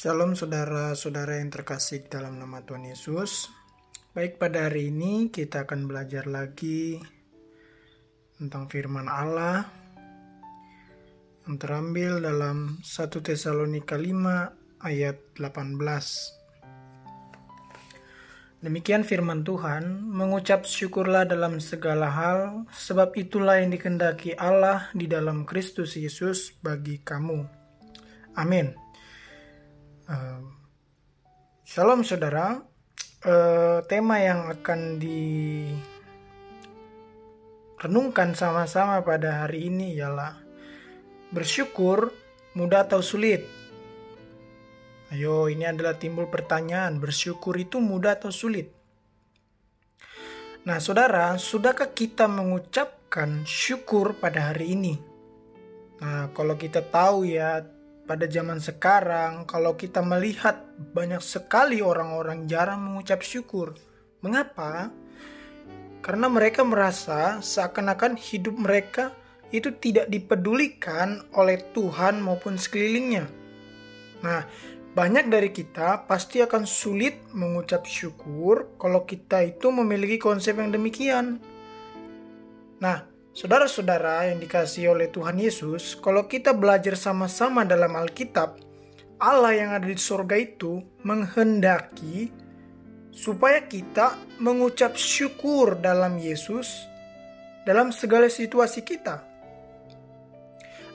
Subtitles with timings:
[0.00, 3.52] Shalom saudara-saudara yang terkasih dalam nama Tuhan Yesus.
[4.16, 6.96] Baik pada hari ini kita akan belajar lagi
[8.40, 9.68] tentang firman Allah
[11.44, 15.76] yang terambil dalam 1 Tesalonika 5 ayat 18.
[18.64, 25.44] Demikian firman Tuhan, mengucap syukurlah dalam segala hal, sebab itulah yang dikendaki Allah di dalam
[25.44, 27.44] Kristus Yesus bagi kamu.
[28.40, 28.89] Amin.
[31.70, 32.58] Shalom saudara,
[33.22, 34.98] uh, tema yang akan
[37.78, 40.34] direnungkan sama-sama pada hari ini ialah
[41.30, 42.10] bersyukur
[42.58, 43.46] mudah atau sulit.
[45.14, 48.74] Ayo, ini adalah timbul pertanyaan, bersyukur itu mudah atau sulit?
[50.66, 54.98] Nah, saudara, sudahkah kita mengucapkan syukur pada hari ini?
[56.02, 57.62] Nah, kalau kita tahu ya,
[58.10, 63.78] pada zaman sekarang, kalau kita melihat banyak sekali orang-orang jarang mengucap syukur.
[64.18, 64.90] Mengapa?
[66.02, 69.14] Karena mereka merasa seakan-akan hidup mereka
[69.54, 73.30] itu tidak dipedulikan oleh Tuhan maupun sekelilingnya.
[74.26, 74.42] Nah,
[74.90, 81.38] banyak dari kita pasti akan sulit mengucap syukur kalau kita itu memiliki konsep yang demikian.
[82.82, 88.58] Nah, Saudara-saudara yang dikasih oleh Tuhan Yesus, kalau kita belajar sama-sama dalam Alkitab,
[89.22, 92.34] Allah yang ada di surga itu menghendaki
[93.14, 96.90] supaya kita mengucap syukur dalam Yesus
[97.62, 99.22] dalam segala situasi kita.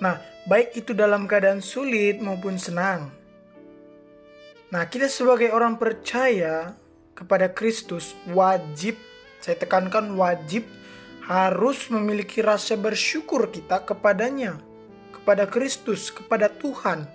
[0.00, 0.16] Nah,
[0.48, 3.12] baik itu dalam keadaan sulit maupun senang.
[4.72, 6.72] Nah, kita sebagai orang percaya
[7.12, 8.96] kepada Kristus wajib,
[9.44, 10.64] saya tekankan wajib
[11.22, 14.58] harus memiliki rasa bersyukur kita kepadanya,
[15.14, 17.06] kepada Kristus, kepada Tuhan.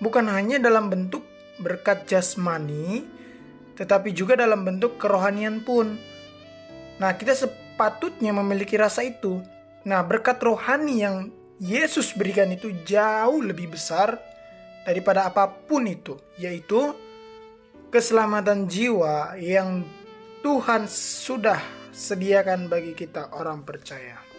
[0.00, 1.24] Bukan hanya dalam bentuk
[1.60, 3.04] berkat jasmani,
[3.76, 6.00] tetapi juga dalam bentuk kerohanian pun.
[6.96, 9.42] Nah, kita sepatutnya memiliki rasa itu.
[9.84, 11.16] Nah, berkat rohani yang
[11.60, 14.16] Yesus berikan itu jauh lebih besar
[14.88, 16.96] daripada apa pun itu, yaitu
[17.92, 19.86] keselamatan jiwa yang
[20.42, 24.34] Tuhan sudah sediakan bagi kita orang percaya.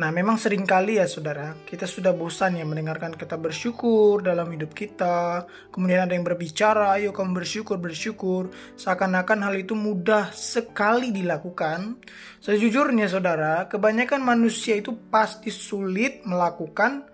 [0.00, 4.72] Nah, memang sering kali ya saudara, kita sudah bosan ya mendengarkan kata bersyukur dalam hidup
[4.72, 5.44] kita.
[5.68, 8.48] Kemudian ada yang berbicara, ayo kamu bersyukur, bersyukur.
[8.80, 12.00] Seakan-akan hal itu mudah sekali dilakukan.
[12.40, 17.04] Sejujurnya saudara, kebanyakan manusia itu pasti sulit melakukan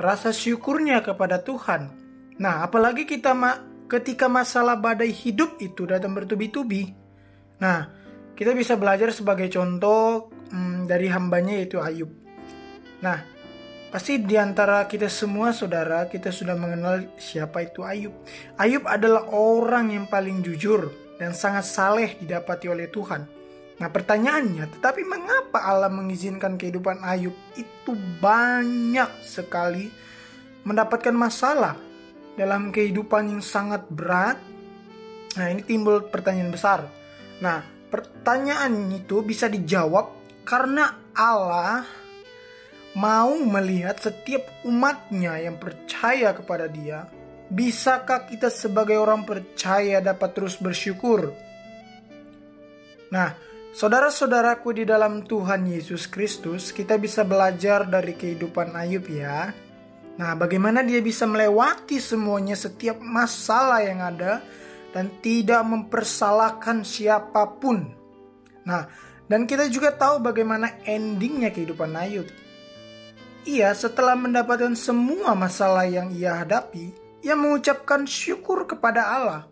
[0.00, 1.92] rasa syukurnya kepada Tuhan.
[2.40, 3.36] Nah, apalagi kita
[3.84, 6.88] ketika masalah badai hidup itu datang bertubi-tubi.
[7.60, 7.99] Nah,
[8.40, 12.08] kita bisa belajar sebagai contoh hmm, dari hambanya yaitu Ayub.
[13.04, 13.20] Nah,
[13.92, 18.16] pasti di antara kita semua saudara, kita sudah mengenal siapa itu Ayub.
[18.56, 20.88] Ayub adalah orang yang paling jujur
[21.20, 23.28] dan sangat saleh didapati oleh Tuhan.
[23.76, 27.92] Nah pertanyaannya, tetapi mengapa Allah mengizinkan kehidupan Ayub itu
[28.24, 29.92] banyak sekali
[30.64, 31.76] mendapatkan masalah
[32.40, 34.40] dalam kehidupan yang sangat berat?
[35.36, 36.88] Nah ini timbul pertanyaan besar.
[37.44, 40.14] Nah Pertanyaan itu bisa dijawab
[40.46, 41.82] karena Allah
[42.94, 47.06] mau melihat setiap umatnya yang percaya kepada dia.
[47.50, 51.34] Bisakah kita sebagai orang percaya dapat terus bersyukur?
[53.10, 53.34] Nah,
[53.74, 59.50] saudara-saudaraku di dalam Tuhan Yesus Kristus, kita bisa belajar dari kehidupan Ayub ya.
[60.14, 64.38] Nah, bagaimana dia bisa melewati semuanya setiap masalah yang ada
[64.90, 67.90] dan tidak mempersalahkan siapa pun.
[68.66, 68.86] Nah,
[69.30, 72.26] dan kita juga tahu bagaimana endingnya kehidupan Ayub.
[73.46, 76.92] Ia setelah mendapatkan semua masalah yang ia hadapi,
[77.22, 79.42] ia mengucapkan syukur kepada Allah.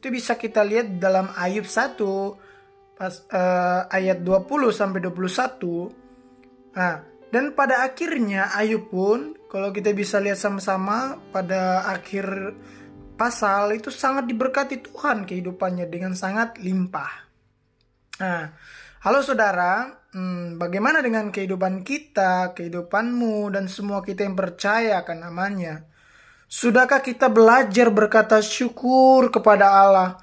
[0.00, 4.44] Itu bisa kita lihat dalam Ayub 1 pas uh, ayat 20
[4.76, 6.76] sampai 21.
[6.76, 7.00] Nah,
[7.30, 12.54] dan pada akhirnya Ayub pun kalau kita bisa lihat sama-sama pada akhir
[13.20, 17.28] pasal itu sangat diberkati Tuhan kehidupannya dengan sangat limpah.
[18.16, 18.48] Nah,
[19.04, 25.84] halo saudara, hmm, bagaimana dengan kehidupan kita, kehidupanmu, dan semua kita yang percaya akan namanya?
[26.48, 30.16] Sudahkah kita belajar berkata syukur kepada Allah?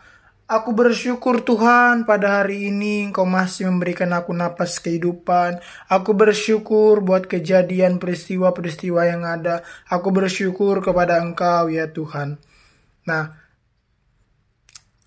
[0.49, 5.61] Aku bersyukur Tuhan pada hari ini Engkau masih memberikan aku napas kehidupan.
[5.85, 9.61] Aku bersyukur buat kejadian peristiwa-peristiwa yang ada.
[9.85, 12.39] Aku bersyukur kepada Engkau ya Tuhan.
[13.07, 13.23] Nah,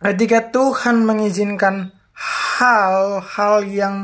[0.00, 3.96] ketika Tuhan mengizinkan hal-hal yang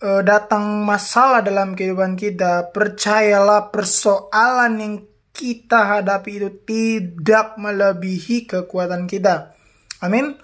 [0.00, 4.94] uh, datang masalah dalam kehidupan kita, percayalah persoalan yang
[5.32, 9.56] kita hadapi itu tidak melebihi kekuatan kita.
[10.04, 10.36] Amin.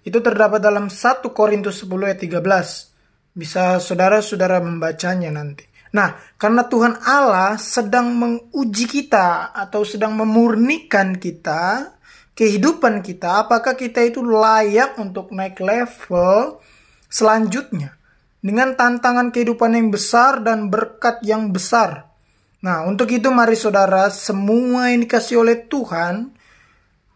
[0.00, 3.36] Itu terdapat dalam 1 Korintus 10 ayat 13.
[3.36, 5.68] Bisa saudara-saudara membacanya nanti.
[5.90, 11.92] Nah, karena Tuhan Allah sedang menguji kita atau sedang memurnikan kita,
[12.34, 16.62] kehidupan kita, apakah kita itu layak untuk naik level
[17.10, 18.00] selanjutnya
[18.40, 22.08] dengan tantangan kehidupan yang besar dan berkat yang besar.
[22.60, 26.32] Nah, untuk itu mari saudara, semua yang dikasih oleh Tuhan,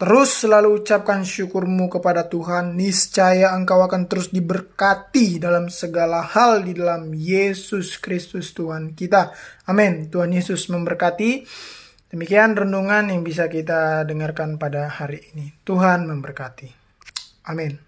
[0.00, 6.72] terus selalu ucapkan syukurmu kepada Tuhan, niscaya engkau akan terus diberkati dalam segala hal di
[6.72, 9.36] dalam Yesus Kristus Tuhan kita.
[9.68, 10.08] Amin.
[10.08, 11.44] Tuhan Yesus memberkati.
[12.14, 15.50] Demikian renungan yang bisa kita dengarkan pada hari ini.
[15.66, 16.70] Tuhan memberkati.
[17.50, 17.83] Amin.